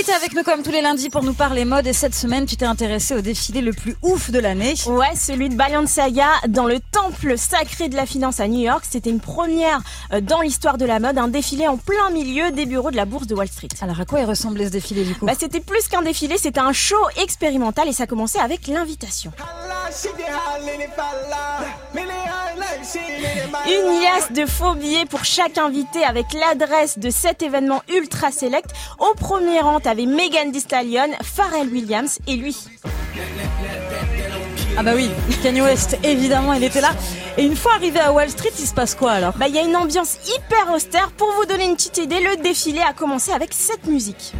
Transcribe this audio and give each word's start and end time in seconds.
Julie, 0.00 0.06
t'es 0.06 0.12
avec 0.14 0.34
nous 0.34 0.42
comme 0.42 0.62
tous 0.62 0.70
les 0.70 0.80
lundis 0.80 1.10
pour 1.10 1.22
nous 1.22 1.34
parler 1.34 1.66
mode 1.66 1.86
et 1.86 1.92
cette 1.92 2.14
semaine, 2.14 2.46
tu 2.46 2.56
t'es 2.56 2.64
intéressée 2.64 3.14
au 3.14 3.20
défilé 3.20 3.60
le 3.60 3.72
plus 3.72 3.96
ouf 4.02 4.30
de 4.30 4.38
l'année. 4.38 4.74
Ouais, 4.86 5.14
celui 5.14 5.50
de 5.50 5.54
Balenciaga 5.54 6.28
dans 6.48 6.64
le 6.66 6.78
temple 6.92 7.36
sacré 7.36 7.88
de 7.88 7.96
la 7.96 8.06
finance 8.06 8.40
à 8.40 8.48
New 8.48 8.60
York. 8.60 8.84
C'était 8.88 9.10
une 9.10 9.20
première 9.20 9.80
euh, 10.12 10.20
dans 10.22 10.40
l'histoire 10.40 10.78
de 10.78 10.86
la 10.86 11.00
mode, 11.00 11.18
un 11.18 11.28
défilé 11.28 11.68
en 11.68 11.76
plein 11.76 12.08
milieu 12.10 12.50
des 12.50 12.64
bureaux 12.64 12.90
de 12.90 12.96
la 12.96 13.04
bourse 13.04 13.26
de 13.26 13.34
Wall 13.34 13.48
Street. 13.48 13.68
Alors 13.82 14.00
à 14.00 14.06
quoi 14.06 14.20
il 14.20 14.24
ressemblait 14.24 14.66
ce 14.66 14.70
défilé 14.70 15.04
du 15.04 15.14
coup? 15.14 15.26
Bah, 15.26 15.34
c'était 15.38 15.60
plus 15.60 15.86
qu'un 15.88 16.02
défilé, 16.02 16.38
c'était 16.38 16.60
un 16.60 16.72
show 16.72 16.96
expérimental 17.22 17.86
et 17.88 17.92
ça 17.92 18.06
commençait 18.06 18.40
avec 18.40 18.68
l'invitation. 18.68 19.32
Une 23.66 24.00
liasse 24.00 24.30
de 24.30 24.46
faux 24.46 24.74
billets 24.74 25.04
pour 25.04 25.24
chaque 25.24 25.58
invité 25.58 26.04
avec 26.04 26.26
l'adresse 26.32 26.98
de 26.98 27.10
cet 27.10 27.42
événement 27.42 27.82
ultra 27.92 28.30
select. 28.30 28.70
Au 28.98 29.14
premier 29.14 29.60
rang, 29.60 29.80
t'avais 29.80 30.06
Megan 30.06 30.52
Thee 30.52 30.60
Stallion, 30.60 31.10
Pharrell 31.22 31.68
Williams 31.68 32.18
et 32.28 32.36
lui. 32.36 32.56
Ah 34.78 34.82
bah 34.84 34.92
oui, 34.94 35.10
Kanye 35.42 35.60
West, 35.60 35.98
évidemment, 36.04 36.52
il 36.52 36.62
était 36.62 36.80
là. 36.80 36.90
Et 37.36 37.44
une 37.44 37.56
fois 37.56 37.72
arrivé 37.74 37.98
à 37.98 38.12
Wall 38.12 38.30
Street, 38.30 38.52
il 38.58 38.66
se 38.66 38.74
passe 38.74 38.94
quoi 38.94 39.12
alors? 39.12 39.34
Bah, 39.36 39.48
il 39.48 39.54
y 39.54 39.58
a 39.58 39.62
une 39.62 39.76
ambiance 39.76 40.18
hyper 40.24 40.72
austère. 40.72 41.10
Pour 41.12 41.32
vous 41.32 41.46
donner 41.46 41.64
une 41.64 41.74
petite 41.74 41.98
idée, 41.98 42.20
le 42.20 42.36
défilé 42.36 42.80
a 42.80 42.92
commencé 42.92 43.32
avec 43.32 43.52
cette 43.52 43.86
musique. 43.86 44.34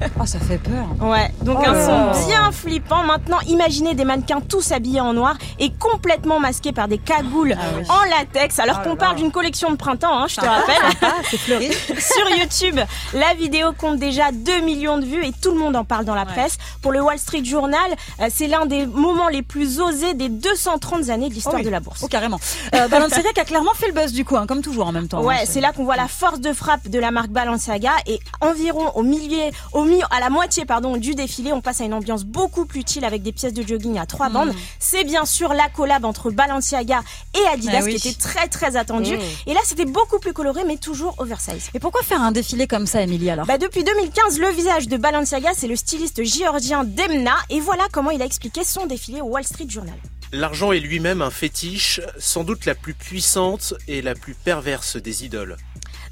Oh, 0.20 0.26
ça 0.26 0.38
fait 0.38 0.58
peur. 0.58 0.86
Ouais, 1.00 1.30
donc 1.42 1.58
Oh 1.60 1.68
un 1.68 2.12
son 2.14 2.26
bien 2.28 2.50
flippant. 2.52 3.02
Maintenant, 3.04 3.38
imaginez 3.48 3.94
des 3.94 4.04
mannequins 4.04 4.40
tous 4.40 4.72
habillés 4.72 5.00
en 5.00 5.12
noir 5.12 5.36
et 5.58 5.70
complètement 5.72 6.40
masqués 6.40 6.72
par 6.72 6.88
des 6.88 6.98
cagoules 6.98 7.54
Ah 7.58 7.64
oui. 7.78 7.84
en 7.88 8.02
latex. 8.18 8.58
Alors 8.58 8.80
Oh 8.84 8.88
qu'on 8.88 8.96
parle 8.96 9.16
d'une 9.16 9.30
collection 9.30 9.70
de 9.70 9.76
printemps, 9.76 10.18
hein, 10.22 10.26
je 10.28 10.36
te 10.36 10.44
rappelle. 10.46 10.76
Ah, 11.02 11.12
c'est 11.30 11.36
fleuri. 11.38 11.70
Sur 11.98 12.28
YouTube, 12.36 12.78
la 13.14 13.34
vidéo 13.34 13.72
compte 13.72 13.98
déjà 13.98 14.32
2 14.32 14.60
millions 14.60 14.98
de 14.98 15.04
vues 15.04 15.24
et 15.24 15.32
tout 15.32 15.50
le 15.50 15.58
monde 15.58 15.76
en 15.76 15.84
parle 15.84 16.04
dans 16.04 16.14
la 16.14 16.24
Ouais. 16.26 16.32
presse. 16.32 16.58
Pour 16.82 16.92
le 16.92 17.00
Wall 17.00 17.18
Street 17.18 17.44
Journal, 17.44 17.78
euh, 18.20 18.26
c'est 18.30 18.46
l'un 18.48 18.66
des 18.66 18.86
moments 18.86 19.28
les 19.28 19.42
plus 19.42 19.80
osés 19.80 20.14
des 20.14 20.28
230 20.28 21.08
années 21.10 21.28
de 21.28 21.34
l'histoire 21.34 21.54
Oh 21.56 21.58
oui. 21.60 21.64
de 21.64 21.70
la 21.70 21.80
bourse. 21.80 22.00
Oh, 22.02 22.08
carrément. 22.08 22.40
Euh, 22.74 22.88
Balenciaga 22.90 23.32
qui 23.32 23.40
a 23.40 23.44
clairement 23.44 23.74
fait 23.74 23.86
le 23.88 23.92
buzz 23.92 24.12
du 24.12 24.24
coup, 24.24 24.36
hein, 24.36 24.46
comme 24.46 24.62
toujours 24.62 24.86
en 24.86 24.92
même 24.92 25.08
temps. 25.08 25.22
Ouais, 25.22 25.36
hein, 25.42 25.44
c'est 25.46 25.60
là 25.60 25.72
qu'on 25.72 25.84
voit 25.84 25.96
la 25.96 26.08
force 26.08 26.40
de 26.40 26.52
frappe 26.52 26.88
de 26.88 26.98
la 26.98 27.10
marque 27.10 27.28
Balenciaga 27.30 27.92
et 28.06 28.18
environ 28.40 28.90
au 28.94 29.02
milieu, 29.02 29.50
au 29.72 29.84
milieu, 29.86 30.04
à 30.10 30.20
la 30.20 30.30
moitié 30.30 30.64
pardon 30.64 30.96
du 30.96 31.14
défilé, 31.14 31.52
on 31.52 31.60
passe 31.60 31.80
à 31.80 31.84
une 31.84 31.94
ambiance 31.94 32.24
beaucoup 32.24 32.66
plus 32.66 32.82
chill 32.86 33.04
avec 33.04 33.22
des 33.22 33.32
pièces 33.32 33.52
de 33.54 33.66
jogging 33.66 33.98
à 33.98 34.06
trois 34.06 34.28
bandes. 34.28 34.52
C'est 34.78 35.04
bien 35.04 35.24
sûr 35.24 35.52
la 35.54 35.68
collab 35.68 36.04
entre 36.04 36.30
Balenciaga 36.30 37.02
et 37.34 37.46
Adidas 37.52 37.78
Ah 37.80 37.84
oui. 37.84 37.96
qui 37.96 38.08
était 38.08 38.18
très 38.18 38.48
très 38.48 38.76
attendue. 38.76 39.18
Et 39.46 39.54
là, 39.54 39.60
c'était 39.64 39.84
beaucoup 39.84 40.18
plus 40.18 40.32
coloré 40.32 40.62
mais 40.66 40.76
toujours 40.76 41.14
oversize. 41.18 41.68
Et 41.74 41.78
pourquoi 41.80 42.02
faire 42.02 42.20
un 42.20 42.32
défilé 42.32 42.66
comme 42.66 42.86
ça, 42.86 43.02
Émilie 43.02 43.30
alors? 43.30 43.46
Bah 43.46 43.58
depuis 43.58 43.84
2015, 43.84 44.38
le 44.38 44.48
visage 44.50 44.88
de 44.88 44.96
Balenciaga, 44.96 45.50
c'est 45.56 45.68
le 45.68 45.76
styliste 45.76 46.22
géorgien 46.24 46.84
Demna 46.84 47.34
et 47.50 47.60
voilà 47.60 47.84
comment 47.92 48.10
il 48.10 48.20
a 48.22 48.24
expliqué 48.24 48.64
son 48.64 48.86
défilé 48.86 49.20
au 49.20 49.26
Wall 49.26 49.44
Street 49.44 49.66
Journal. 49.68 49.94
L'argent 50.32 50.72
est 50.72 50.80
lui-même 50.80 51.22
un 51.22 51.30
fétiche, 51.30 52.00
sans 52.18 52.42
doute 52.42 52.66
la 52.66 52.74
plus 52.74 52.94
puissante 52.94 53.74
et 53.86 54.02
la 54.02 54.14
plus 54.14 54.34
perverse 54.34 54.96
des 54.96 55.24
idoles. 55.24 55.56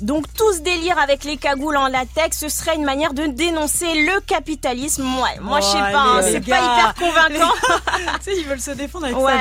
Donc 0.01 0.27
tout 0.37 0.53
ce 0.53 0.61
délire 0.61 0.99
avec 0.99 1.25
les 1.25 1.37
cagoules 1.37 1.77
en 1.77 1.89
latex, 1.89 2.39
ce 2.39 2.49
serait 2.49 2.75
une 2.77 2.85
manière 2.85 3.15
de 3.15 3.27
dénoncer 3.27 3.87
le 3.95 4.21
capitalisme. 4.21 5.05
Ouais, 5.23 5.39
moi 5.41 5.61
je 5.61 5.67
sais 5.67 5.79
pas, 5.79 5.99
hein, 6.01 6.21
c'est 6.23 6.41
pas 6.41 6.59
hyper 6.59 6.95
convaincant. 6.99 7.53
tu 8.25 8.31
sais, 8.31 8.37
ils 8.39 8.45
veulent 8.47 8.61
se 8.61 8.71
défendre 8.73 9.07
avec 9.07 9.17
Ouais, 9.19 9.33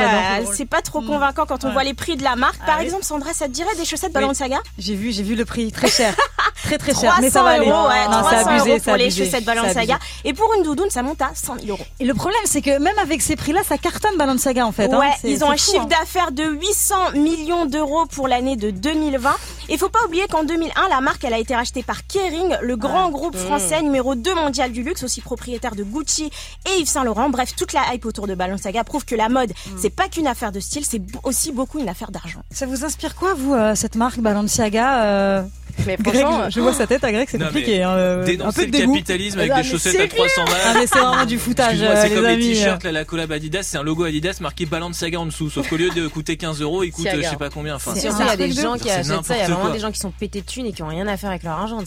ça. 0.45 0.53
c'est 0.55 0.65
pas 0.65 0.81
trop 0.81 1.01
convaincant 1.01 1.45
quand 1.45 1.63
on 1.63 1.67
Ouais. 1.67 1.73
voit 1.73 1.83
les 1.83 1.93
prix 1.93 2.15
de 2.17 2.23
la 2.23 2.35
marque. 2.35 2.57
Par 2.59 2.75
Ah 2.75 2.77
oui. 2.79 2.85
exemple, 2.85 3.03
Sandra, 3.03 3.33
ça 3.33 3.45
te 3.47 3.51
dirait 3.51 3.75
des 3.75 3.85
chaussettes 3.85 4.11
Balenciaga 4.13 4.59
J'ai 4.77 4.95
vu, 4.95 5.11
j'ai 5.11 5.23
vu 5.23 5.35
le 5.35 5.45
prix, 5.45 5.71
très 5.71 5.89
cher. 5.89 6.13
très 6.63 6.77
très 6.77 6.91
cher. 6.93 7.11
300 7.11 7.21
Mais 7.21 7.29
ça 7.29 7.43
va 7.43 7.49
aller. 7.51 7.67
euros, 7.69 7.87
ouais, 7.87 8.03
Non, 8.05 8.19
300 8.21 8.29
c'est 8.29 8.49
abusé, 8.49 8.69
euros 8.71 8.79
pour 8.83 8.95
les 8.95 9.09
chaussettes 9.11 9.45
Balenciaga. 9.45 9.99
Et 10.23 10.33
pour 10.33 10.53
une 10.55 10.63
doudoune, 10.63 10.89
ça 10.89 11.01
monte 11.03 11.21
à 11.21 11.31
100 11.33 11.55
000 11.59 11.67
euros. 11.69 11.85
Et 11.99 12.05
le 12.05 12.13
problème, 12.13 12.41
c'est 12.45 12.61
que 12.61 12.77
même 12.79 12.97
avec 12.99 13.21
ces 13.21 13.35
prix-là, 13.35 13.61
ça 13.67 13.77
cartonne 13.77 14.17
Balenciaga 14.17 14.65
en 14.65 14.71
fait. 14.71 14.91
hein. 14.93 14.99
Ouais, 14.99 15.11
ils 15.23 15.43
ont 15.43 15.49
un 15.51 15.57
fou, 15.57 15.71
chiffre 15.71 15.83
hein. 15.83 15.87
d'affaires 15.99 16.31
de 16.31 16.43
800 16.43 16.95
millions 17.15 17.65
d'euros 17.65 18.05
pour 18.07 18.27
l'année 18.27 18.55
de 18.55 18.69
2020. 18.71 19.31
Et 19.69 19.77
faut 19.77 19.89
pas 19.89 20.03
oublier 20.05 20.25
qu'en 20.29 20.43
2001, 20.43 20.89
la 20.89 21.01
marque 21.01 21.23
elle 21.23 21.33
a 21.33 21.39
été 21.39 21.55
rachetée 21.55 21.83
par 21.83 22.05
Kering, 22.07 22.57
le 22.61 22.75
grand 22.75 23.09
groupe 23.09 23.35
français 23.35 23.81
numéro 23.81 24.15
2 24.15 24.35
mondial 24.35 24.71
du 24.71 24.83
luxe, 24.83 25.03
aussi 25.03 25.21
propriétaire 25.21 25.75
de 25.75 25.83
Gucci 25.83 26.29
et 26.65 26.79
Yves 26.79 26.87
Saint 26.87 27.03
Laurent. 27.03 27.29
Bref, 27.29 27.55
toute 27.55 27.73
la 27.73 27.93
hype 27.93 28.05
autour 28.05 28.27
de 28.27 28.35
Balenciaga 28.35 28.83
prouve 28.83 29.05
que 29.05 29.15
la 29.15 29.29
mode, 29.29 29.51
c'est 29.77 29.89
pas 29.89 30.09
qu'une 30.09 30.27
affaire 30.27 30.51
de 30.51 30.59
style, 30.59 30.85
c'est 30.85 31.01
aussi 31.23 31.51
beaucoup 31.51 31.79
une 31.79 31.89
affaire 31.89 32.11
d'argent. 32.11 32.41
Ça 32.51 32.65
vous 32.65 32.83
inspire 32.83 33.15
quoi, 33.15 33.33
vous, 33.33 33.53
euh, 33.53 33.75
cette 33.75 33.95
marque 33.95 34.19
Balenciaga 34.19 35.03
euh, 35.03 35.43
Mais 35.85 35.97
Greg, 35.97 36.21
franchement, 36.21 36.49
je 36.49 36.59
vois 36.61 36.73
sa 36.73 36.87
tête 36.87 37.03
à 37.03 37.11
Greg, 37.11 37.27
c'est 37.29 37.37
compliqué. 37.41 37.83
hein, 37.83 37.91
euh, 37.91 38.21
un 38.21 38.25
Dénoncer 38.25 38.55
peu 38.55 38.65
le 38.65 38.71
de 38.71 38.77
dégoût. 38.77 38.93
capitalisme 38.93 39.39
avec 39.39 39.51
Ah, 39.51 39.55
des 39.57 39.63
mais 39.63 39.69
chaussettes 39.69 39.93
c'est 39.97 40.03
à 40.03 40.07
300 40.07 40.45
balles. 40.45 40.55
Ah 40.65 40.73
mais 40.75 40.87
c'est 40.87 40.99
vraiment 40.99 41.25
du 41.25 41.37
foutage, 41.39 41.77
euh, 41.81 41.95
c'est 42.01 42.09
comme 42.13 42.23
les 42.25 42.33
amis. 42.33 42.47
t-shirts, 42.53 42.83
la 42.83 43.05
collab 43.05 43.31
Adidas, 43.31 43.63
c'est 43.63 43.77
un 43.77 43.83
logo 43.83 44.03
Adidas 44.03 44.37
marqué 44.41 44.65
Balenciaga 44.65 45.19
en 45.19 45.25
dessous. 45.25 45.49
Sauf 45.49 45.67
qu'au 45.69 45.77
lieu 45.77 45.89
de 45.89 46.07
coûter 46.07 46.37
15 46.37 46.61
euros, 46.61 46.83
il 46.83 46.91
coûte 46.91 47.05
euh, 47.07 47.21
je 47.23 47.29
sais 47.29 47.35
pas 47.35 47.49
combien. 47.49 47.75
Enfin, 47.75 47.93
C'est 47.95 48.07
il 48.07 48.25
y 48.25 48.29
a 48.29 48.35
des 48.37 48.51
gens 48.51 48.75
qui 48.77 48.89
achètent 48.89 49.05
ça, 49.23 49.35
il 49.35 49.39
y 49.39 49.41
a 49.41 49.47
vraiment 49.47 49.69
des 49.69 49.79
gens 49.79 49.91
qui 49.91 49.99
sont 49.99 50.11
pétés 50.11 50.41
de 50.41 50.45
thunes 50.45 50.65
et 50.65 50.71
qui 50.73 50.83
ont 50.83 50.87
rien 50.87 51.07
à 51.07 51.17
faire 51.17 51.29
avec 51.29 51.43
leur 51.43 51.53
argent, 51.53 51.79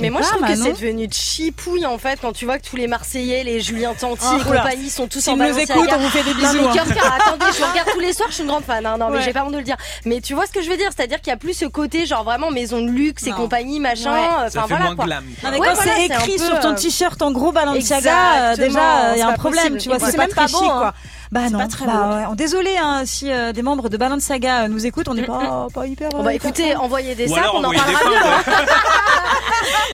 mais 0.00 0.10
moi, 0.10 0.20
je 0.22 0.28
trouve 0.28 0.46
que 0.46 0.54
c'est 0.56 0.72
devenu 0.72 1.08
chipouille, 1.10 1.86
en 1.86 1.98
fait, 1.98 2.18
quand 2.20 2.32
tu 2.32 2.44
vois 2.44 2.58
que 2.58 2.68
tous 2.68 2.76
les 2.76 2.86
Marseillais, 2.86 3.44
les 3.44 3.60
Julien 3.60 3.94
Tanti 3.98 4.24
et 4.24 4.48
oula. 4.48 4.60
compagnie 4.62 4.90
sont 4.90 5.06
tous 5.06 5.26
en 5.28 5.32
nous 5.32 5.38
Balenciaga. 5.38 5.74
on 5.96 5.98
vous 5.98 6.08
fait 6.08 6.22
des 6.24 6.34
bisous. 6.34 6.58
mais 6.60 6.80
hein. 6.80 7.12
attendez, 7.18 7.44
je 7.54 7.60
le 7.60 7.66
regarde 7.70 7.88
tous 7.92 8.00
les 8.00 8.12
soirs, 8.12 8.28
je 8.30 8.34
suis 8.34 8.42
une 8.42 8.48
grande 8.48 8.64
fan, 8.64 8.84
hein, 8.86 8.96
non, 8.98 9.10
mais 9.10 9.22
j'ai 9.22 9.32
pas 9.32 9.44
honte 9.44 9.52
de 9.52 9.58
le 9.58 9.64
dire. 9.64 9.76
Mais 10.04 10.20
tu 10.20 10.34
vois 10.34 10.46
ce 10.46 10.52
que 10.52 10.62
je 10.62 10.70
veux 10.70 10.76
dire, 10.76 10.88
c'est-à-dire 10.96 11.20
qu'il 11.20 11.30
y 11.30 11.34
a 11.34 11.36
plus 11.36 11.54
ce 11.54 11.64
côté, 11.66 12.06
genre 12.06 12.24
vraiment 12.24 12.50
maison 12.50 12.80
de 12.82 12.90
luxe 12.90 13.23
et 13.26 13.30
Non. 13.30 13.36
compagnie, 13.36 13.80
machin, 13.80 14.12
Ouais. 14.12 14.18
euh, 14.46 14.50
ça 14.50 14.60
enfin 14.60 14.68
fait 14.68 14.74
voilà 14.74 14.84
moins 14.86 14.96
quoi. 14.96 15.04
glam. 15.06 15.24
Non, 15.24 15.50
mais 15.50 15.58
Ouais, 15.58 15.68
quand 15.68 15.74
voilà, 15.74 15.92
c'est 15.96 16.06
écrit 16.06 16.36
peu, 16.36 16.44
sur 16.44 16.60
ton 16.60 16.70
euh, 16.70 16.74
t-shirt 16.74 17.20
en 17.22 17.30
gros 17.32 17.52
Balenciaga, 17.52 18.12
euh, 18.52 18.56
déjà 18.56 19.12
il 19.14 19.18
y 19.18 19.22
a 19.22 19.28
un 19.28 19.32
problème, 19.32 19.74
possible. 19.74 19.78
tu 19.80 19.88
vois, 19.88 19.98
c'est 20.10 20.16
même 20.18 20.28
très 20.28 20.40
pas 20.42 20.46
chic 20.46 20.58
beau, 20.58 20.66
quoi. 20.66 20.88
hein. 20.88 20.92
Bah 21.32 21.50
non, 21.50 21.58
pas 21.58 21.66
très 21.66 21.86
bah 21.86 22.26
ouais. 22.30 22.36
Désolé 22.36 22.76
hein, 22.80 23.02
si 23.06 23.30
euh, 23.32 23.52
des 23.52 23.62
membres 23.62 23.88
de 23.88 23.96
Balenciaga 23.96 24.68
nous 24.68 24.86
écoutent, 24.86 25.08
on 25.08 25.14
n'est 25.14 25.22
pas 25.24 25.66
pas 25.74 25.86
hyper. 25.86 26.10
Bon, 26.10 26.22
bah 26.22 26.32
hyper 26.32 26.50
écoutez, 26.50 26.76
envoyez 26.76 27.14
des 27.16 27.26
sacs, 27.26 27.44
on 27.54 27.64
en 27.64 27.72
parlera 27.72 28.10
mieux. 28.10 28.16
hein. 28.16 28.42